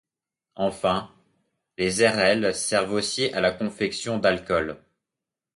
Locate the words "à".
3.33-3.39